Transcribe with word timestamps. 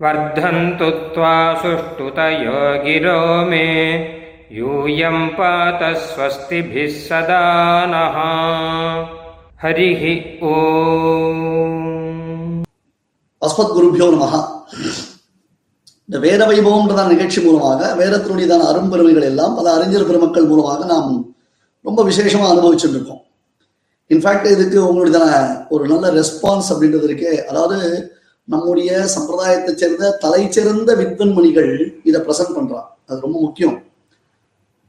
वर्धन्तु 0.03 0.91
त्वा 0.91 1.55
सुष्ठुतयो 1.55 2.85
गिरो 2.85 3.47
मे। 3.47 3.69
यूयम् 4.53 5.29
पात 5.29 5.97
स्वस्तिभिः 5.97 6.89
सदा 6.89 7.43
नः। 7.89 8.19
हरिः 9.63 10.47
ओ 10.47 10.55
अस्मद्गुरुभ्यो 13.43 14.11
नमः। 14.11 15.12
இந்த 16.13 16.29
வேத 16.29 16.47
வைபவம்ன்றதான 16.47 17.07
நிகழ்ச்சி 17.07 17.41
மூலமாக 17.41 17.95
வேதத்தினுடையதான 17.99 18.65
அரும்பெருமைகள் 18.71 19.23
எல்லாம் 19.23 19.55
பல 19.55 19.73
அறிஞர் 19.73 20.07
பெருமக்கள் 20.07 20.45
மூலமாக 20.45 20.85
நாம் 20.85 21.35
ரொம்ப 21.81 22.05
விசேஷமா 22.05 22.47
அனுபவிச்சுட்டு 22.49 22.97
இருக்கோம் 22.97 23.23
இன்ஃபேக்ட் 24.11 24.51
இதுக்கு 24.51 24.79
உங்களுடையதான 24.85 25.31
ஒரு 25.69 25.87
நல்ல 25.87 26.11
ரெஸ்பான்ஸ் 26.11 26.69
அப்படின்றது 26.71 27.07
இருக்கே. 27.09 27.45
அதாவது 27.45 28.11
நம்முடைய 28.45 29.07
சம்பிரதாயத்தை 29.07 29.77
சேர்ந்த 29.77 30.11
தலை 30.11 30.51
சிறந்த 30.51 30.95
வித்வன்மணிகள் 30.95 32.01
இதை 32.05 32.21
பிரசன்ட் 32.21 32.57
பண்றான் 32.57 32.89
அது 33.07 33.21
ரொம்ப 33.21 33.41
முக்கியம். 33.41 33.83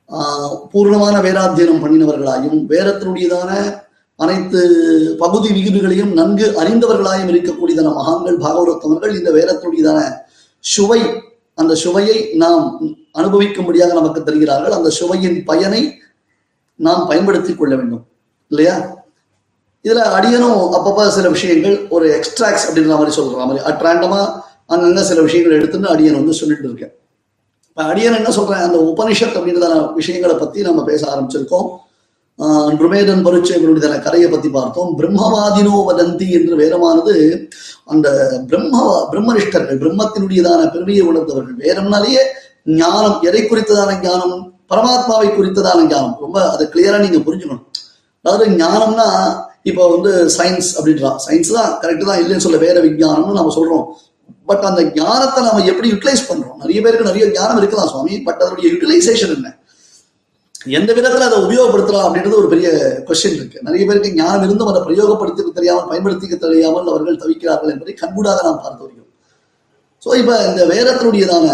ஆஹ் 0.10 0.56
பூர்ணமான 0.74 1.22
வேதாத்தியனம் 1.22 1.84
பண்ணினவர்களாயும் 1.84 2.60
வேதத்தினுடையதான 2.70 3.82
அனைத்து 4.16 4.60
பகுதி 5.20 5.50
விகிதுகளையும் 5.50 6.14
நன்கு 6.14 6.46
அறிந்தவர்களாயும் 6.64 7.32
இருக்கக்கூடியதான 7.32 7.94
மகான்கள் 7.94 8.38
பாகவரத்தவர்கள் 8.38 9.18
இந்த 9.18 9.32
வேதத்தினுடையதான 9.32 10.02
சுவை 10.64 11.02
அந்த 11.56 11.76
சுவையை 11.76 12.30
நாம் 12.34 12.86
அனுபவிக்கும்படியாக 13.14 13.94
நமக்கு 13.94 14.24
தருகிறார்கள். 14.24 14.72
அந்த 14.72 14.90
சுவையின் 14.90 15.44
பயனை 15.44 16.02
நாம் 16.76 17.08
பயன்படுத்திக் 17.08 17.60
கொள்ள 17.60 17.76
வேண்டும். 17.76 18.06
இல்லையா? 18.48 19.04
இதுல 19.84 19.94
அடியனும் 19.94 20.74
அப்பப்ப 20.74 21.10
சில 21.10 21.30
விஷயங்கள் 21.30 21.88
ஒரு 21.88 22.10
எக்ஸ்ட்ராக்ஸ் 22.10 22.72
அப்படின்ற 22.72 22.88
மாதிரி 22.88 23.22
சொல்ற 23.22 23.36
மாதிரி 23.36 23.66
அட்ராண்டமா 23.66 24.42
அங்கங்க 24.70 25.02
சில 25.02 25.22
விஷயங்கள் 25.22 25.62
எடுத்துன்னு 25.62 25.86
அடியன் 25.86 26.14
வந்து 26.14 26.34
சொல்லிட்டு 26.34 26.64
இருக்கேன். 26.64 26.92
இப்ப 27.68 27.84
அடியன் 27.84 28.16
என்ன 28.16 28.32
சொல்றேன்? 28.32 28.62
அந்த 28.62 28.94
உபனிஷத் 28.98 29.38
அப்படின்ற 29.38 29.94
விஷயங்களை 29.94 30.36
பத்தி 30.36 30.62
நம்ம 30.62 30.84
பேச 30.84 31.16
ஆரம்பிச்சிருக்கோம். 31.16 31.68
ருமேதன் 32.82 33.24
பருட்சைகளுடைய 33.26 33.98
கரையை 34.06 34.28
பத்தி 34.30 34.50
பார்த்தோம். 34.50 34.92
பிரம்மவாதினோ 35.00 35.76
வதந்தி 35.90 36.28
என்று 36.38 36.56
வேதமானது 36.62 37.14
அந்த 37.94 38.08
பிரம்ம 38.50 38.74
பிரம்மனிஷ்டர்கள் 39.12 39.82
பிரம்மத்தினுடையதான 39.84 40.62
பெருமையை 40.74 41.04
உணர்ந்தவர்கள். 41.10 41.58
வேதம்னாலேயே 41.66 42.24
ஞானம் 42.82 43.18
எதை 43.30 43.42
குறித்ததான 43.44 43.92
ஞானம்? 44.06 44.36
பரமாத்மாவை 44.72 45.30
குறித்ததான 45.38 45.80
ஞானம். 45.94 46.16
ரொம்ப 46.26 46.38
அதை 46.54 46.66
கிளியரா 46.74 47.00
நீங்க 47.06 47.20
புரிஞ்சுக்கணும். 47.28 47.66
அதாவது 48.26 48.46
ஞானம்னா 48.62 49.08
இப்போ 49.70 49.84
வந்து 49.96 50.12
சயின்ஸ் 50.38 50.70
அப்படின்றா 50.78 51.12
சயின்ஸ் 51.26 51.52
தான் 51.58 51.72
கரெக்ட் 51.82 52.10
தான் 52.10 52.22
இல்லைன்னு 52.22 52.46
சொல்ல 52.46 52.58
வேற 52.68 52.78
விஞ்ஞானம்னு 52.86 53.40
நம்ம 53.40 53.54
சொல்றோம். 53.58 53.86
பட் 54.50 54.66
அந்த 54.70 54.82
ஞானத்தை 55.00 55.40
நம்ம 55.48 55.64
எப்படி 55.72 55.90
யூட்டிலைஸ் 55.92 56.30
பண்றோம்? 56.30 56.58
நிறைய 56.64 56.80
பேருக்கு 56.86 57.10
நிறைய 57.10 57.26
ஞானம் 57.38 57.60
இருக்கலாம் 57.62 57.92
சுவாமி. 57.92 58.16
பட் 58.28 58.42
அதனுடைய 58.44 58.66
யூட்டிலைசேஷன் 58.72 59.36
என்ன? 59.38 59.50
எந்த 60.66 60.92
விதத்துல 60.94 61.26
அதை 61.26 61.38
உபயோகப்படுத்தலாம் 61.46 62.06
அப்படின்றது 62.06 62.38
ஒரு 62.38 62.50
பெரிய 62.52 62.68
கொஸ்டின் 63.08 63.38
இருக்கு. 63.38 63.58
நிறைய 63.66 63.84
பேருக்கு 63.86 64.18
ஞானம் 64.18 64.44
இருந்தும் 64.46 64.72
அதை 64.72 64.82
பிரயோகப்படுத்த 64.86 65.56
தெரியாமல் 65.58 65.90
பயன்படுத்திக்க 65.90 66.36
தெரியாமல் 66.44 66.92
அவர்கள் 66.92 67.22
தவிக்கிறார்கள் 67.24 67.74
என்பதை 67.74 67.94
கண்கூடாக 67.96 68.44
நாம் 68.48 68.62
பார்த்து 68.62 68.84
வருகிறோம். 68.84 69.10
ஸோ 70.04 70.20
இப்ப 70.22 70.32
இந்த 70.50 70.64
வேதத்தினுடையதான 70.72 71.48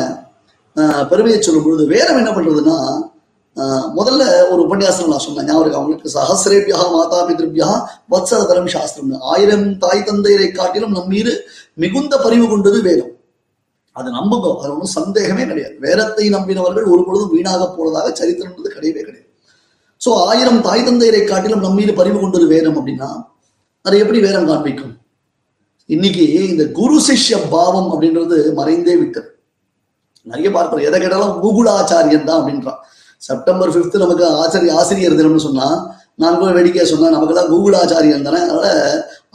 ஆஹ், 0.76 1.06
பெருமையை 1.10 1.40
சொல்லும் 1.40 1.64
பொழுது 1.64 1.84
வேதம் 1.92 2.20
என்ன 2.20 2.32
பண்றதுன்னா 2.34 2.76
ஆஹ், 3.58 3.88
முதல்ல 3.96 4.24
ஒரு 4.52 4.62
உபன்யாசம் 4.66 5.10
நான் 5.12 5.24
சொன்னேன் 5.24 5.48
ஞாபகம் 5.50 5.78
அவங்களுக்கு 5.78 6.12
சஹசிரேபியா 6.14 6.82
மாதா 6.92 7.20
பிதிருபியா 7.28 7.70
வத்சரதரம் 8.14 8.70
சாஸ்திரம் 8.74 9.10
ஆயிரம் 9.32 9.66
தாய் 9.78 10.06
தந்தையரை 10.08 10.48
காட்டிலும் 10.52 10.96
நம்மீது 10.98 11.32
மிகுந்த 11.78 12.14
பரிவு 12.24 12.46
கொண்டது 12.48 12.80
வேதம். 12.82 13.09
அது 14.00 14.10
நம்புங்க. 14.18 14.48
அது 14.62 14.70
ஒன்றும் 14.76 14.96
சந்தேகமே 15.00 15.44
கிடையாது. 15.50 15.76
வேதத்தை 15.86 16.26
நம்பினவர்கள் 16.36 16.92
ஒரு 16.94 17.02
பொழுதும் 17.08 17.34
வீணாக 17.36 17.68
போனதாக 17.78 18.14
சரித்திரம்ன்றது 18.20 18.76
கிடையவே 18.76 19.02
கிடையாது. 19.08 19.28
ஸோ 20.02 20.10
ஆயிரம் 20.30 20.62
தாய் 20.68 20.86
தந்தையரை 20.88 21.22
காட்டிலும் 21.32 21.64
நம் 21.66 21.78
மீது 21.80 21.94
பரிவு 22.00 22.18
கொண்டது 22.20 22.46
வேதம் 22.56 22.78
அப்படின்னா 22.80 23.10
அதை 23.86 23.98
எப்படி 24.04 24.20
வேதம் 24.28 24.48
காண்பிக்கும்? 24.50 24.94
இன்னைக்கு 25.96 26.26
இந்த 26.52 26.64
குரு 26.80 26.98
சிஷ்ய 27.08 27.36
பாவம் 27.54 27.90
அப்படின்றது 27.94 28.38
மறைந்தே 28.60 28.96
விட்டது. 29.02 29.30
நிறைய 30.32 30.50
பார்க்கிறோம். 30.56 30.86
எதை 30.88 30.98
கேட்டாலும் 31.04 31.34
கூகுள் 31.44 31.70
ஆச்சாரியன் 31.78 32.28
தான் 32.30 32.40
அப்படின்றான். 32.42 32.80
செப்டம்பர் 33.28 33.72
5th 33.76 33.96
நமக்கு 34.04 34.26
ஆச்சரிய 34.42 34.74
ஆசிரியர் 34.82 35.18
தினம்னு 35.20 35.46
சொன்னா 35.48 35.68
நான் 36.22 36.40
கூட 36.40 36.50
வேடிக்கையா 36.58 36.86
சொன்னேன் 36.92 37.16
நமக்கெல்லாம் 37.16 37.50
கூகுள் 37.54 37.76
ஆச்சாரியன் 37.82 38.28
தானே 38.28 38.40
அதனால 38.46 38.70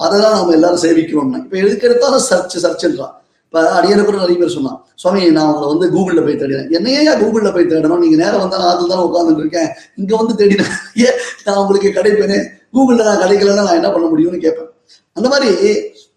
அதை 0.05 0.17
தான் 0.23 0.37
நம்ம 0.39 0.55
எல்லாரும் 0.59 0.83
சேவிக்கிறோம்னா. 0.85 1.41
இப்ப 1.45 1.57
எதுக்கு 1.65 1.87
எடுத்தாலும் 1.89 2.25
சர்ச் 2.31 2.57
சர்ச்ன்றான் 2.65 3.15
இப்போ 3.55 3.67
அடியனை 3.75 4.03
கூட 4.05 4.17
நிறைய 4.17 4.37
பேர் 4.39 4.55
சொன்னான் 4.55 4.79
சுவாமி 5.01 5.21
நான் 5.35 5.51
உங்களை 5.51 5.67
வந்து 5.73 5.87
கூகுளில் 5.93 6.25
போய் 6.25 6.39
தேடினேன் 6.39 6.71
என்னையா 6.77 7.13
கூகுளில் 7.21 7.53
போய் 7.53 7.69
தேடணும்? 7.73 8.01
நீங்க 8.05 8.17
நேரம் 8.23 8.43
வந்தால் 8.43 8.63
நான் 8.63 8.73
அதில் 8.73 8.91
தானே 8.93 9.05
உட்காந்துட்டு 9.05 9.43
இருக்கேன். 9.45 9.69
இங்கே 9.99 10.15
வந்து 10.21 10.35
தேடினேன் 10.41 10.73
ஏன் 11.05 11.19
நான் 11.45 11.61
உங்களுக்கு 11.63 11.91
கிடைப்பேனே? 11.99 12.39
கூகுளில் 12.75 13.07
நான் 13.09 13.23
கிடைக்கலன்னா 13.23 13.67
நான் 13.69 13.79
என்ன 13.81 13.91
பண்ண 13.95 14.09
முடியும்னு 14.09 14.41
கேட்பேன். 14.47 14.71
அந்த 15.17 15.29
மாதிரி 15.29 15.51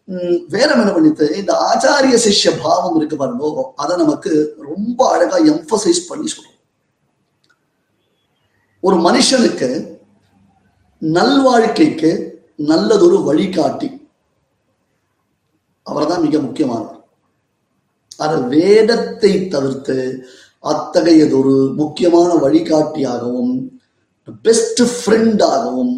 ம், 0.07 0.39
வேதம் 0.49 0.81
என்ன 0.81 0.91
பண்ணித்து 0.95 1.25
இந்த 1.35 1.53
ஆச்சாரிய 1.67 2.17
சிஷ்ய 2.25 2.51
பாவம் 2.63 2.97
இருக்கு 2.99 3.15
பாருங்க 3.15 3.53
அதை 3.77 3.97
நமக்கு 3.97 4.33
ரொம்ப 4.69 4.99
அழகா 5.13 5.37
எம்பசைஸ் 5.53 6.01
பண்ணி 6.09 6.27
சொல்றோம். 6.27 6.57
ஒரு 8.83 8.97
மனுஷனுக்கு 9.07 9.69
நல்வாழ்க்கைக்கு 11.01 12.11
நல்லதொரு 12.71 13.17
வழிகாட்டி. 13.29 13.89
அவர்தான் 15.85 16.25
மிக 16.27 16.37
முக்கியமானவர். 16.39 16.96
அது 18.17 18.35
வேதத்தை 18.55 19.47
தவிர்த்து 19.47 19.97
அத்தகையதொரு 20.71 21.55
முக்கியமான 21.75 22.33
வழிகாட்டியாகவும் 22.33 23.53
பெஸ்ட் 24.41 24.81
ஃப்ரெண்டாகவும் 24.81 25.95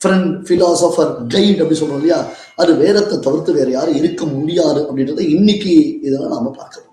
ஃப்ரெண்ட் 0.00 0.32
பிலாசபர் 0.48 1.10
கைட் 1.34 1.60
அப்படி 1.62 1.78
சொல்றோம் 1.80 2.00
இல்லையா? 2.00 2.20
அது 2.56 2.74
வேதத்தை 2.74 3.18
தவிர்த்து 3.18 3.52
வேற 3.52 3.70
யாரும் 3.70 3.94
இருக்க 3.94 4.24
முடியாது 4.24 4.80
அப்படின்றத 4.88 5.20
இன்னைக்கு 5.36 6.00
இதெல்லாம் 6.00 6.34
நாம 6.36 6.52
பார்க்கணும் 6.56 6.88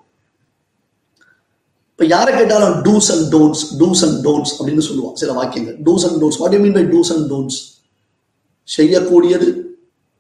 இப்ப 1.92 2.06
யாரை 2.16 2.32
கேட்டாலும் 2.36 2.76
dos 2.86 3.10
and 3.14 3.28
don'ts 3.34 3.64
dos 3.80 4.04
and 4.08 4.20
don'ts 4.26 4.52
அப்படின்னு 4.58 4.84
சொல்லுவான் 4.90 5.14
சில 5.14 5.32
வாக்கியங்கள். 5.32 5.78
Dos 5.88 6.06
and 6.08 6.22
don'ts 6.22 6.38
what 6.38 6.54
you 6.54 6.60
mean 6.60 6.78
by 6.78 6.84
dos 6.84 7.12
and 7.16 7.32
don'ts 7.32 7.58
செய்யக்கூடியது 8.78 9.48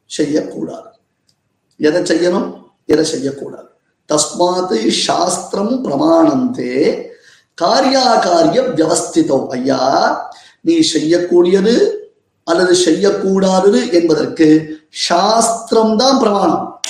செய்யக்கூடாது. 0.05 0.89
எதை 1.77 2.01
செய்யணும்? 2.01 2.47
எதை 2.85 3.05
செய்யக்கூடாது? 3.05 3.69
தஸ்மாத் 4.09 4.89
சாஸ்திரம் 4.89 5.85
பிரமாணந்தே 5.85 6.75
காரியாகாரிய 7.61 8.59
வியவஸ்திதோ 8.75 9.47
ஐயா 9.47 9.83
நீ 10.61 10.79
செய்யக்கூடியது 10.93 11.97
அல்லது 12.43 12.73
செய்யக்கூடாதது 12.85 13.91
என்பதற்கு 13.91 14.47
சாஸ்திரம் 14.89 15.97
தான் 15.97 16.19
பிரமாணம். 16.19 16.81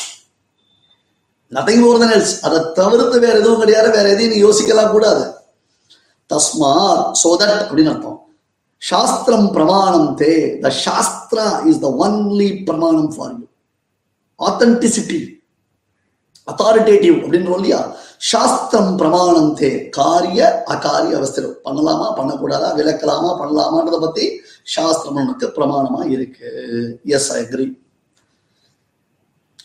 நதிங் 1.47 1.81
மோர் 1.81 1.99
than 2.01 2.39
அதை 2.41 2.59
தவிர்த்து 2.73 3.19
வேற 3.19 3.37
எதுவும் 3.37 3.59
கிடையாது. 3.59 3.91
வேற 3.91 4.09
எதையும் 4.09 4.33
நீ 4.33 4.43
யோசிக்கலாம் 4.43 4.91
கூடாது. 4.91 5.35
தஸ்மாத் 6.29 7.11
சோதட் 7.23 7.61
அப்படின்னு 7.63 7.89
அர்த்தம். 7.89 8.23
சாஸ்திரம் 8.77 9.51
பிரமாணம் 9.51 10.17
the 10.17 10.59
the 10.59 10.71
shastra 10.85 11.65
is 11.65 11.79
the 11.79 11.87
only 11.99 12.63
pramanam 12.63 13.13
for 13.15 13.33
you 13.39 13.45
authenticity 14.47 15.38
authoritative 16.49 17.15
அப்படின்னு 17.23 17.57
இல்லையா 17.59 17.81
சாஸ்திரம் 18.31 18.91
பிரமாணம் 18.97 19.51
தே 19.59 19.69
காரிய 19.97 20.39
அகாரிய 20.73 21.13
அவஸ்திரம் 21.19 21.57
பண்ணலாமா? 21.65 22.07
பண்ணக்கூடாதா? 22.17 22.69
விளக்கலாமா? 22.79 23.29
பண்ணலாமான்றத 23.41 23.99
பத்தி 24.05 24.25
சாஸ்திரம் 24.75 25.19
நமக்கு 25.21 25.47
பிரமாணமா 25.57 26.01
இருக்கு. 26.15 26.49
எஸ் 27.17 27.29
ஐ 27.33 27.39
அக்ரி 27.43 27.67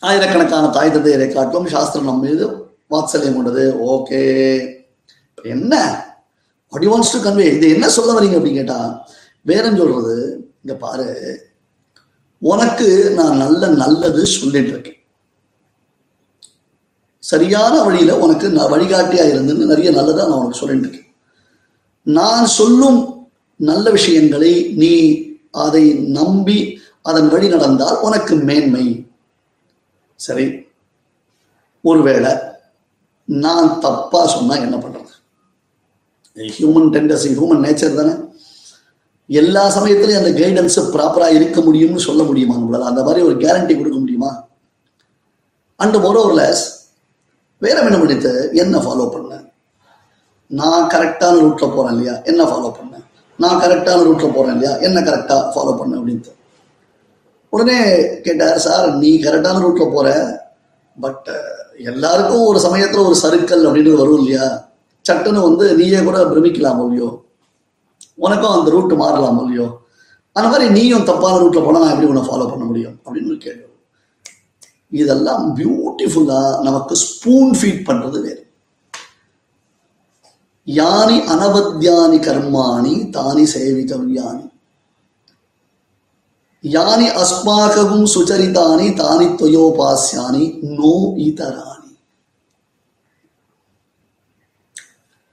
ஆயிரக்கணக்கான 0.07 0.65
தாய் 0.67 0.93
தந்தையரை 0.95 1.27
காட்டும் 1.33 1.67
சாஸ்திரம் 1.67 2.05
நம்ம 2.05 2.23
மீது 2.27 2.47
வாத்சல்யம் 2.93 3.37
கொண்டது. 3.37 3.63
ஓகே 3.93 4.21
என்ன? 5.43 5.73
What 6.73 6.83
you 6.83 6.91
wants 6.93 7.13
to 7.15 7.21
convey 7.25 7.45
இது 7.55 7.67
என்ன 7.75 7.89
சொல்ல 7.97 8.13
வரீங்க 8.17 8.37
அப்படின்னு 8.39 8.61
கேட்டா 8.61 8.79
வேறன்னு 9.47 9.81
சொல்றது 9.83 10.15
இங்க 10.63 10.75
பாரு. 10.85 11.07
உனக்கு 12.41 12.87
நான் 13.17 13.41
நல்ல 13.43 13.67
நல்லது 13.67 14.21
சொல்லிட்டு 14.25 14.71
இருக்கேன். 14.73 14.99
சரியான 17.25 17.83
வழியில 17.83 18.17
உனக்கு 18.17 18.49
நான் 18.49 18.71
வழிகாட்டியா 18.71 19.23
இருந்துன்னு 19.29 19.65
நிறைய 19.65 19.91
நல்லதா 19.91 20.27
நான் 20.27 20.37
உனக்கு 20.37 20.57
சொல்லிட்டு 20.57 20.87
இருக்கேன். 20.87 21.13
நான் 22.01 22.45
சொல்லும் 22.45 23.27
நல்ல 23.55 23.89
விஷயங்களை 23.89 24.73
நீ 24.75 25.21
அதை 25.51 25.93
நம்பி 25.93 26.79
அதன் 27.01 27.29
வழி 27.29 27.47
நடந்தால் 27.47 27.99
உனக்கு 27.99 28.35
மேன்மை. 28.35 29.09
சரி. 30.15 30.45
ஒருவேளை 31.81 32.31
நான் 33.25 33.79
தப்பா 33.79 34.27
சொன்னா 34.27 34.55
என்ன 34.55 34.75
பண்றது? 34.75 35.11
ஹியூமன் 36.35 36.91
டெண்டன்சி 36.95 37.29
ஹியூமன் 37.37 37.63
நேச்சர் 37.65 37.95
தானே. 37.95 38.13
எல்லா 39.27 39.83
சமயத்திலையும் 39.83 40.25
அந்த 40.25 40.31
கைடன்ஸ் 40.31 40.95
ப்ராப்பரா 40.95 41.33
இருக்க 41.33 41.61
முடியும்னு 41.61 41.97
சொல்ல 41.97 42.23
முடியுமா 42.23 42.55
நம்மளால 42.55 42.83
அந்த 42.83 43.03
மாதிரி 43.03 43.25
ஒரு 43.25 43.35
கேரண்டி 43.35 43.77
கொடுக்க 43.77 43.97
முடியுமா? 43.97 44.47
அண்ட் 45.75 45.95
மோரோவர்லெஸ் 45.95 46.74
வேற 47.61 47.79
என்ன 47.79 47.97
பண்ணிட்டு 47.97 48.51
என்ன 48.53 48.77
ஃபாலோ 48.77 49.09
பண்ண 49.09 49.53
நான் 50.51 50.89
கரெக்டான 50.89 51.39
ரூட்ல 51.39 51.75
போறேன் 51.75 51.91
இல்லையா? 51.91 52.21
என்ன 52.25 52.43
ஃபாலோ 52.43 52.71
பண்ணேன்? 52.77 53.05
நான் 53.39 53.61
கரெக்டான 53.61 54.03
ரூட்ல 54.03 54.33
போறேன் 54.33 54.53
இல்லையா? 54.53 54.77
என்ன 54.77 55.01
கரெக்டா 55.01 55.51
ஃபாலோ 55.55 55.77
பண்ண 55.77 55.97
அப்படின்ட்டு. 55.97 56.31
உடனே 57.49 57.77
கேட்டார் 58.21 58.57
சார் 58.57 58.95
நீ 58.95 59.19
கரெக்டான 59.21 59.59
ரூட்ல 59.59 59.93
போற 59.93 60.07
பட் 60.99 61.29
எல்லாருக்கும் 61.77 62.45
ஒரு 62.45 62.59
சமயத்துல 62.59 63.05
ஒரு 63.05 63.15
சருக்கல் 63.23 63.67
அப்படின்னு 63.67 63.95
வரும் 63.95 64.17
இல்லையா? 64.17 64.71
சட்டுன்னு 65.09 65.41
வந்து 65.41 65.75
நீயே 65.75 66.03
கூட 66.03 66.17
பிரமிக்கலாம் 66.23 66.83
இல்லையோ? 66.83 67.23
உனக்கும் 68.15 68.51
அந்த 68.51 68.71
ரூட் 68.71 68.93
மாறலாம் 68.93 69.39
இல்லையோ? 69.39 69.79
அந்த 70.31 70.49
மாதிரி 70.49 70.69
நீயும் 70.69 71.03
தப்பான 71.03 71.37
ரூட்ல 71.37 71.65
போனா 71.65 71.79
நான் 71.79 71.89
எப்படி 71.89 72.07
உன்னை 72.07 72.21
ஃபாலோ 72.21 72.49
பண்ண 72.49 72.65
முடியும்? 72.65 72.99
அப்படின்னு 73.05 73.27
ஒரு 73.27 73.37
கேள்வி 73.37 73.74
இதெல்லாம் 75.01 75.45
பியூட்டிஃபுல்லா 75.57 76.41
நமக்கு 76.61 76.95
ஸ்பூன் 76.95 77.51
ஃபீட் 77.59 77.85
பண்றது 77.87 78.19
வேறு. 78.21 78.41
யானி 80.67 81.17
அனவத்யானி 81.33 82.19
கர்மாணி 82.27 82.93
தானி 83.17 83.43
சேவிதவ்யானி. 83.53 84.45
யானி 86.63 87.07
அஸ்மாகவும் 87.23 88.07
சுச்சரிதானி 88.13 88.87
தானி 89.01 89.27
துவயோபாசியானி 89.41 90.43
நோ 90.77 90.95
இதராணி. 91.27 91.91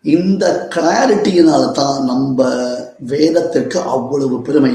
இந்த 0.05 0.45
கிளாரிட்டியினால 0.75 1.65
தான் 1.73 1.99
நம்ம 2.05 2.49
வேதத்திற்கு 2.99 3.81
அவ்வளவு 3.81 4.43
பெருமை. 4.43 4.75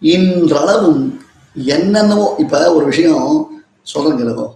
இன்றளவும் 0.00 1.04
என்னென்னவோ 1.54 2.26
இப்ப 2.38 2.74
ஒரு 2.74 2.84
விஷயம் 2.84 3.45
சொல்றோம் 3.94 4.52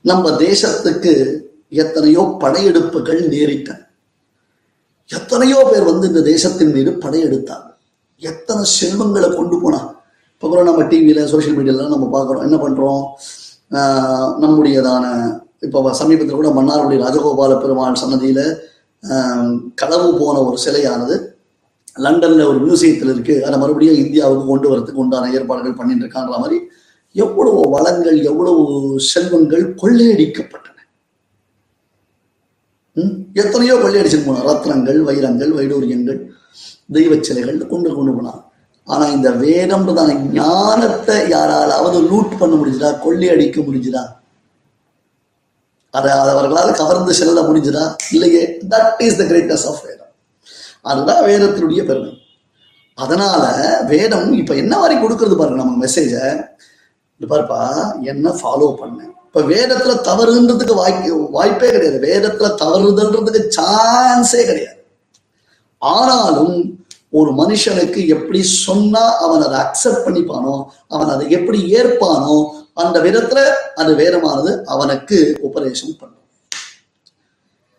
நம்ம 0.00 0.30
தேசத்துக்கு 0.30 1.40
எத்தனையோ 1.68 2.36
படையெடுப்புகள் 2.40 3.20
நேரிட்டன. 3.28 3.88
எத்தனையோ 5.06 5.68
பேர் 5.72 5.82
வந்து 5.82 6.08
இந்த 6.08 6.22
தேசத்தின் 6.22 6.72
மீது 6.72 6.90
படையெடுத்தாங்க. 6.90 7.68
எத்தனை 8.16 8.64
செல்வங்களை 8.64 9.36
கொண்டு 9.36 9.60
போனா 9.60 9.98
இப்போ 10.32 10.48
கூட 10.48 10.62
நம்ம 10.62 10.82
டிவியில 10.82 11.24
சோஷியல் 11.24 11.56
மீடியாலாம் 11.56 11.88
நம்ம 11.88 12.08
பார்க்குறோம். 12.18 12.42
என்ன 12.42 12.56
பண்றோம்? 12.56 13.02
ஆஹ் 13.70 14.38
நம்முடையதான 14.38 15.04
இப்போ 15.60 15.92
சமீபத்தில் 15.92 16.36
கூட 16.36 16.48
மன்னாருடைய 16.48 16.98
ராஜகோபால 17.04 17.60
பெருமாள் 17.60 18.00
சன்னதியில 18.02 18.58
ஆஹ் 19.02 19.58
களவு 19.74 20.18
போன 20.18 20.42
ஒரு 20.42 20.58
சிலையானது 20.64 21.28
லண்டன்ல 21.98 22.46
ஒரு 22.46 22.58
மியூசியத்தில் 22.58 23.12
இருக்கு. 23.12 23.46
அதை 23.46 23.58
மறுபடியும் 23.58 23.94
இந்தியாவுக்கு 23.94 24.46
கொண்டு 24.46 24.76
வரதுக்கு 24.76 25.02
உண்டான 25.02 25.30
ஏற்பாடுகள் 25.32 25.74
பண்ணிட்டு 25.74 26.04
இருக்கான்ற 26.04 26.38
மாதிரி 26.38 26.60
எவ்வளவு 27.12 27.60
வளங்கள் 27.70 28.22
எவ்வளவு 28.22 28.62
செல்வங்கள் 29.00 29.74
கொள்ளையடிக்கப்பட்டன. 29.74 30.68
எத்தனையோ 33.32 33.74
கொள்ளையடிச்சுட்டு 33.74 34.26
போனான் 34.26 34.46
ரத்னங்கள் 34.46 35.00
வைரங்கள் 35.00 35.52
வைடூரியங்கள் 35.52 36.20
தெய்வ 36.92 37.16
சிலைகள் 37.20 37.66
கொண்டு 37.66 37.94
கொண்டு 37.94 38.12
போனான் 38.12 38.52
ஆனா 38.84 39.06
இந்த 39.06 39.30
வேதம்ன்றதான 39.30 40.14
ஞானத்தை 40.32 41.16
யாராலாவது 41.28 41.98
லூட் 42.02 42.38
பண்ண 42.38 42.54
முடிஞ்சுதா? 42.56 42.90
கொள்ளையடிக்க 43.04 43.60
முடிஞ்சுதா? 43.60 44.02
அதை 45.90 46.10
அவர்களால் 46.12 46.72
கவர்ந்து 46.72 47.14
செல்ல 47.14 47.40
முடிஞ்சுதா? 47.40 47.96
இல்லையே. 48.12 48.58
That 48.68 49.02
is 49.02 49.16
the 49.16 49.24
greatness 49.24 49.66
of 49.66 49.82
Vedam. 49.84 50.12
அதுதான் 50.80 51.24
வேதத்தினுடைய 51.24 51.84
பெருமை. 51.84 52.12
அதனால 52.94 53.42
வேதம் 53.86 54.32
இப்ப 54.32 54.54
என்ன 54.54 54.78
மாதிரி 54.78 55.00
கொடுக்கறது 55.00 55.36
பாருங்க 55.36 55.62
நம்ம 55.64 55.86
மெசேஜ 55.86 56.12
இது 57.20 57.28
பாருப்பா 57.30 57.62
என்ன 58.02 58.26
ஃபாலோ 58.40 58.68
பண்ண. 58.80 58.98
இப்ப 59.26 59.40
வேதத்துல 59.40 59.94
தவறுன்றதுக்கு 60.08 60.74
வாய்ப்பு 60.74 61.30
வாய்ப்பே 61.30 61.70
கிடையாது. 61.70 61.98
வேதத்துல 62.08 62.48
தவறுதல்ன்றதுக்கு 62.62 63.42
சான்ஸே 63.58 64.42
கிடையாது. 64.46 64.80
ஆனாலும் 65.82 66.54
ஒரு 67.18 67.30
மனுஷனுக்கு 67.32 68.00
எப்படி 68.06 68.40
சொன்னா 68.42 69.04
அவன் 69.24 69.44
அதை 69.46 69.58
அக்செப்ட் 69.60 70.04
பண்ணிப்பானோ 70.06 70.54
அவன் 70.88 71.08
அதை 71.08 71.28
எப்படி 71.38 71.60
ஏற்பானோ 71.78 72.36
அந்த 72.74 72.96
விதத்துல 73.06 73.40
அது 73.74 73.92
வேதமானது 73.94 74.64
அவனுக்கு 74.64 75.18
உபதேசம் 75.40 75.96
பண்ணும். 76.00 76.16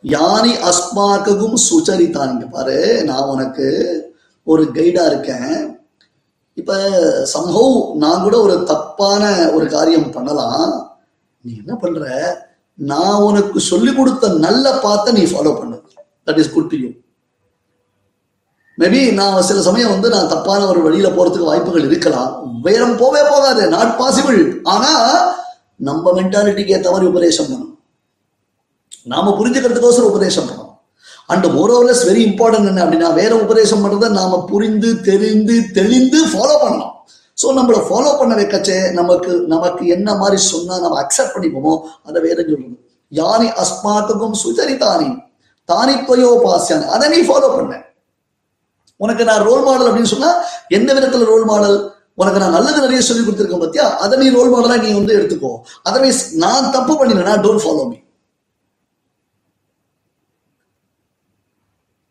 யானி 0.03 0.51
அஸ்மாக்கும் 0.69 1.57
சுச்சரித்தான் 1.67 2.31
இங்க 2.33 2.45
பாரு 2.45 3.03
நான் 3.03 3.29
உனக்கு 3.33 3.67
ஒரு 4.43 4.63
கைடா 4.77 5.03
இருக்கேன். 5.11 5.80
இப்ப 6.53 6.77
சம்பவ் 7.33 7.93
நான் 7.95 8.23
கூட 8.23 8.41
ஒரு 8.41 8.63
தப்பான 8.63 9.51
ஒரு 9.51 9.67
காரியம் 9.67 10.11
பண்ணலாம். 10.11 10.99
நீ 11.41 11.51
என்ன 11.57 11.75
பண்ற? 11.75 12.07
நான் 12.75 13.21
உனக்கு 13.21 13.59
சொல்லி 13.59 13.93
கொடுத்த 13.93 14.27
நல்ல 14.27 14.79
பார்த்த 14.79 15.11
நீ 15.11 15.23
ஃபாலோ 15.23 15.57
பண்ணு. 15.57 15.77
That 16.25 16.37
is 16.37 16.53
good 16.53 16.69
to 16.69 16.77
you 16.77 16.89
maybe 18.77 19.13
நான் 19.13 19.41
சில 19.41 19.61
சமயம் 19.61 19.89
வந்து 19.89 20.09
நான் 20.09 20.27
தப்பான 20.27 20.67
ஒரு 20.67 20.81
வழியில 20.81 21.09
போறதுக்கு 21.09 21.49
வாய்ப்புகள் 21.49 21.85
இருக்கலாம். 21.85 22.61
வேறம் 22.61 22.97
போவே 22.97 23.21
போகாது. 23.29 23.67
நாட் 23.67 23.99
பாசிபிள் 23.99 24.59
ஆனா 24.63 24.91
நம்ம 25.75 26.21
மென்டாலிட்டிக்கு 26.21 26.75
ஏற்ற 26.75 26.91
மாதிரி 26.91 27.09
உபதேசம் 27.09 27.45
பண்ணணும். 27.45 27.75
நாம 29.03 29.31
புரிஞ்சுக்கிறதுக்கோசரம் 29.39 30.11
உபதேசம் 30.13 30.47
பண்ணணும். 30.47 30.60
அண்ட் 31.31 31.45
மோரோவர்லெஸ் 31.45 32.03
வெரி 32.09 32.21
இம்பார்ட்டன்ட் 32.29 32.69
என்ன 32.71 32.83
அப்படின்னா 32.85 33.13
வேற 33.13 33.35
உபதேசம் 33.35 33.83
பண்றதை 33.83 34.09
நாம 34.09 34.45
புரிந்து 34.45 35.01
தெரிந்து 35.01 35.57
தெளிந்து 35.73 36.19
ஃபாலோ 36.31 36.55
பண்ணலாம் 36.63 36.95
ஸோ 37.37 37.53
நம்மளை 37.53 37.81
ஃபாலோ 37.87 38.17
பண்ண 38.19 38.35
வைக்கச்சே 38.35 38.91
நமக்கு 38.91 39.31
நமக்கு 39.47 39.87
என்ன 39.87 40.15
மாதிரி 40.15 40.37
சொன்னா 40.41 40.79
நம்ம 40.79 41.03
அக்செப்ட் 41.03 41.35
பண்ணிப்போமோ 41.35 41.73
அதை 42.05 42.21
வேற 42.21 42.37
சொல்லுங்க 42.41 42.77
யானி 43.11 43.47
அஸ்மாத்துக்கும் 43.63 44.35
சுச்சரித்தானி 44.43 45.09
தானி 45.69 45.93
துவயோபாசியானி 46.07 46.85
அதை 46.85 47.09
நீ 47.09 47.19
ஃபாலோ 47.27 47.49
பண்ண. 47.55 47.73
உனக்கு 48.99 49.23
நான் 49.23 49.43
ரோல் 49.43 49.63
மாடல் 49.63 49.87
அப்படின்னு 49.87 50.03
சொன்னா 50.03 50.29
எந்த 50.69 50.93
விதத்துல 50.93 51.23
ரோல் 51.23 51.45
மாடல் 51.45 51.77
உனக்கு 52.15 52.39
நான் 52.39 52.51
நல்லது 52.51 52.81
நிறைய 52.81 53.01
சொல்லி 53.01 53.23
கொடுத்துருக்கேன் 53.23 53.63
பத்தியா? 53.63 53.85
அதை 53.95 54.19
நீ 54.19 54.29
ரோல் 54.29 54.51
மாடலா 54.53 54.77
நீ 54.81 54.89
வந்து 54.93 55.17
எடுத்துக்கோ. 55.19 55.51
அதர்வைஸ் 55.89 56.21
நான் 56.33 56.71
தப்பு 56.71 56.93
பண்ணினா 56.93 57.35
டோன்ட் 57.45 57.63
ஃபாலோ 57.65 57.89
மீ 57.89 57.97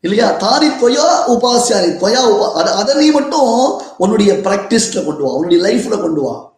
இல்லையா? 0.00 0.30
தாரி 0.33 0.69
தொயா 0.69 1.07
உபாசியாரி 1.33 1.90
தொயா 2.02 2.21
உபா 2.33 2.47
அதை 2.80 2.95
நீ 3.00 3.11
மட்டும் 3.11 3.50
உன்னுடைய 3.97 4.33
பிராக்டிஸ்ல 4.33 5.04
கொண்டு 5.04 5.23
வா 5.23 5.33
உன்னுடைய 5.33 5.64
லைஃப்ல 5.66 6.00
கொண்டு 6.00 6.21
வா. 6.23 6.52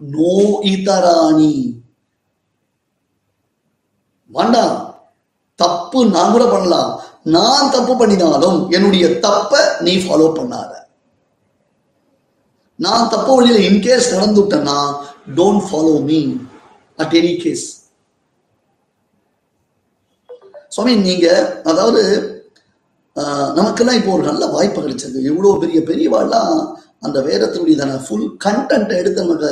நோ 0.00 0.60
இதராணி 0.62 1.80
வேண்டாம். 4.26 4.74
தப்பு 5.54 6.06
நான் 6.06 6.32
கூட 6.32 6.44
பண்ணலாம். 6.44 7.00
நான் 7.22 7.70
தப்பு 7.70 7.96
பண்ணினாலும் 7.96 8.70
என்னுடைய 8.70 9.18
தப்ப 9.18 9.78
நீ 9.80 9.96
ஃபாலோ 9.96 10.28
பண்ணாத. 10.38 10.72
நான் 12.74 13.08
தப்பு 13.08 13.36
வழியில 13.36 13.58
in case 13.68 14.14
நடந்துட்டேன்னா 14.16 14.78
don't 15.34 15.64
follow 15.70 16.04
me 16.04 16.36
at 16.96 17.12
any 17.12 17.42
case 17.42 17.77
சுவாமி 20.78 20.92
நீங்க 21.06 21.28
அதாவது 21.70 22.02
நமக்கெல்லாம் 23.58 23.96
இப்போ 24.00 24.10
ஒரு 24.16 24.24
நல்ல 24.28 24.44
வாய்ப்பு 24.56 24.80
கிடைச்சது 24.82 25.18
இவ்வளோ 25.28 25.48
பெரிய 25.62 25.78
பெரியவாள்லாம் 25.88 26.58
அந்த 27.06 27.18
வேதத்தினுடைய 27.28 27.96
ஃபுல் 28.04 28.28
கண்டென்ட் 28.44 28.92
எடுத்து 28.98 29.24
நமக்கு 29.24 29.50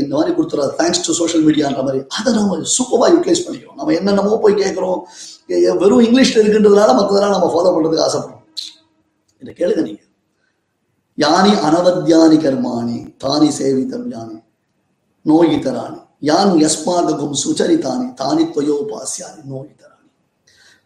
இந்த 0.00 0.12
மாதிரி 0.16 0.32
கொடுத்துறாரு. 0.36 0.72
தேங்க்ஸ் 0.78 1.02
டு 1.06 1.16
சோஷியல் 1.18 1.44
மீடியான்ற 1.48 1.82
மாதிரி. 1.88 2.00
அதை 2.18 2.30
நம்ம 2.38 2.56
சூப்பராக 2.76 3.10
யூட்டிலைஸ் 3.14 3.44
பண்ணிக்கிறோம். 3.44 3.76
நம்ம 3.80 3.92
என்னென்னமோ 3.98 4.38
போய் 4.44 4.56
கேட்குறோம். 4.62 4.98
வெறும் 5.82 6.04
இங்கிலீஷில் 6.06 6.40
இருக்குன்றதுனால 6.42 6.96
மற்றதெல்லாம் 7.00 7.36
நம்ம 7.36 7.50
ஃபாலோ 7.54 7.74
பண்ணுறதுக்கு 7.74 8.06
ஆசைப்படுறோம். 8.06 8.42
இதை 9.42 9.52
கேளுங்க 9.60 9.84
நீங்கள் 9.88 10.10
யானி 11.18 11.52
அனவத்யானி 11.68 12.40
கர்மாணி 12.46 12.98
தானி 13.26 13.50
சேவிதம் 13.60 14.08
யானி 14.16 14.38
நோயிதராணி. 15.30 16.00
யான் 16.32 16.52
யஸ்மாதகும் 16.64 17.38
சுச்சரித்தானி 17.44 18.08
தானி 18.22 18.44
துவயோபாசியானி 18.56 19.42
நோயிதராணி. 19.52 20.01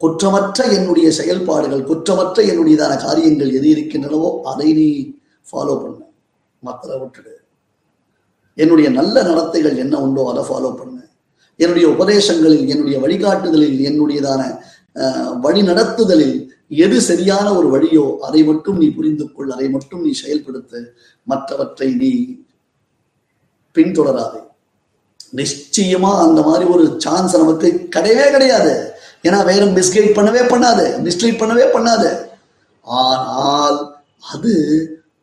குற்றமற்ற 0.01 0.59
என்னுடைய 0.77 1.09
செயல்பாடுகள் 1.19 1.83
குற்றமற்ற 1.91 2.39
என்னுடையதான 2.51 2.93
காரியங்கள் 3.05 3.55
எது 3.59 3.69
இருக்கின்றனவோ 3.75 4.31
அதை 4.51 4.69
நீ 4.79 4.89
ஃபாலோ 5.49 5.75
பண்ண. 5.83 5.99
மக்களை 6.63 6.97
விட்டுடு. 7.01 7.33
என்னுடைய 8.55 8.89
நல்ல 8.99 9.17
நடத்தைகள் 9.23 9.77
என்ன 9.85 9.95
உண்டோ 10.05 10.23
அதை 10.33 10.43
ஃபாலோ 10.49 10.71
பண்ணு. 10.79 11.03
என்னுடைய 11.61 11.87
உபதேசங்களில் 11.95 12.67
என்னுடைய 12.73 12.97
வழிகாட்டுதலில் 13.05 13.79
என்னுடையதான 13.89 14.43
வழி 15.45 15.63
நடத்துதலில் 15.63 16.37
எது 16.85 16.99
சரியான 17.09 17.47
ஒரு 17.59 17.69
வழியோ 17.75 18.05
அதை 18.27 18.41
மட்டும் 18.45 18.79
நீ 18.83 18.87
புரிந்து 18.97 19.25
கொள் 19.33 19.55
அதை 19.57 19.69
மட்டும் 19.75 20.03
நீ 20.07 20.13
செயல்படுத்து. 20.25 20.81
மற்றவற்றை 21.27 21.89
நீ 22.03 22.13
பின்தொடராது. 23.77 24.41
நிச்சயமா 25.39 26.11
அந்த 26.25 26.41
மாதிரி 26.49 26.65
ஒரு 26.75 26.85
சான்ஸ் 27.05 27.37
நமக்கு 27.43 27.69
கிடையவே 27.97 28.27
கிடையாது. 28.35 28.75
ஏன்னா 29.27 29.39
வேதம் 29.45 29.77
மிஸ்கைட் 29.77 30.17
பண்ணவே 30.19 30.43
பண்ணாது 30.53 30.85
மிஸ்ட்ரீட் 31.07 31.41
பண்ணவே 31.43 31.67
பண்ணாது. 31.77 32.09
ஆனால் 32.83 33.79
அது 34.33 34.53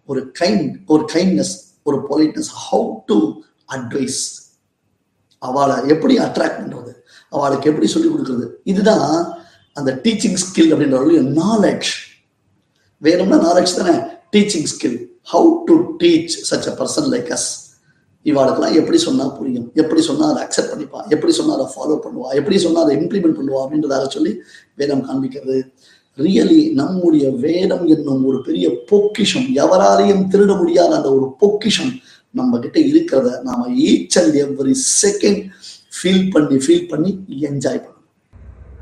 ஒரு 0.05 0.22
கைண்ட் 0.39 0.74
ஒரு 0.88 1.03
கைண்ட்னஸ் 1.13 1.53
ஒரு 1.83 1.98
பொலைட்னஸ் 2.10 2.51
ஹவு 2.63 2.88
டு 3.05 3.17
அட்வைஸ் 3.75 4.22
அவளை 5.38 5.77
எப்படி 5.88 6.13
அட்ராக்ட் 6.17 6.60
பண்றது? 6.60 6.91
அவளுக்கு 7.29 7.69
எப்படி 7.69 7.88
சொல்லிக் 7.88 8.13
கொடுக்குறது? 8.13 8.45
இதுதான் 8.63 9.10
அந்த 9.74 9.91
டீச்சிங் 10.03 10.39
ஸ்கில் 10.43 10.72
அப்படின்ற 10.74 10.98
ஒரு 11.03 11.22
நாலேஜ் 11.41 11.89
வேணும்னா 12.98 13.38
நாலேஜ் 13.48 13.75
தானே? 13.79 13.95
Teaching 14.31 14.67
skill 14.74 14.98
how 15.33 15.50
to 15.65 15.75
teach 16.00 16.33
such 16.50 16.67
a 16.72 16.74
person 16.79 17.10
like 17.13 17.31
us 17.38 17.50
இவாளுக்கெல்லாம் 18.25 18.73
எப்படி 18.73 18.97
சொன்னால் 18.97 19.35
புரியும்? 19.37 19.71
எப்படி 19.73 20.01
சொன்னால் 20.01 20.31
அதை 20.31 20.41
அக்செப்ட் 20.43 20.71
பண்ணிப்பா? 20.73 20.99
எப்படி 21.09 21.33
சொன்னால் 21.33 21.57
அதை 21.57 21.67
ஃபாலோ 21.73 21.95
பண்ணுவா? 22.05 22.29
எப்படி 22.33 22.57
சொன்னால் 22.57 22.83
அதை 22.83 22.97
இம்ப்ளிமெண்ட் 22.97 23.37
பண்ணுவா? 23.39 23.61
அப்படின்றதாக 23.65 24.05
சொல்லி 24.07 24.41
வேதம் 24.75 25.05
காண்பிக்கிறது. 25.07 25.57
ரியலி 26.17 26.71
நம்முடைய 26.71 27.29
வேதம் 27.29 27.85
என்னும் 27.87 28.25
ஒரு 28.25 28.41
பெரிய 28.41 28.69
பொக்கிஷம் 28.89 29.47
எவராலையும் 29.55 30.25
திருட 30.31 30.57
முடியாத 30.57 30.95
அந்த 30.95 31.13
ஒரு 31.13 31.35
பொக்கிஷம் 31.39 31.93
நம்ம 32.31 32.59
கிட்ட 32.59 32.79
இருக்கிறத 32.79 33.41
நாம 33.41 33.67
each 33.87 34.17
and 34.21 34.35
every 34.35 34.75
second 35.01 35.41
feel 35.97 36.29
பண்ணி 36.31 36.55
ஃபீல் 36.55 36.87
பண்ணி 36.87 37.11
என்ஜாய் 37.41 37.81
பண்ணணும். 37.83 37.89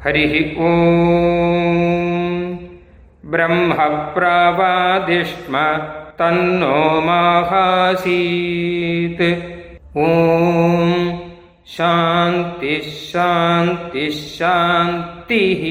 ஹரிஹி 0.03 0.43
ஓம். 0.67 2.51
பிரம்ம 3.31 3.73
பிரவாதிஷ்ம 4.15 5.55
तन्नो 6.18 6.78
माहासीत् 7.08 8.06
ॐ 10.00 10.08
शान्तिः 11.76 12.86
शान्तिः 13.08 14.16
शान्तिः 14.36 15.62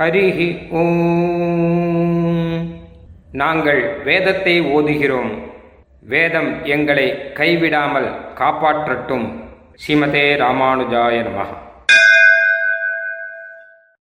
ஹரிஹி 0.00 0.46
ஓம் 0.78 2.62
நாங்கள் 3.40 3.80
வேதத்தை 4.06 4.54
ஓதுகிறோம் 4.76 5.32
வேதம் 6.12 6.50
எங்களை 6.74 7.06
கைவிடாமல் 7.38 8.08
காப்பாற்றட்டும் 8.40 9.26
ஸ்ரீமதே 9.82 10.24
ராமானுஜாய 10.42 11.18
நமः 11.28 11.50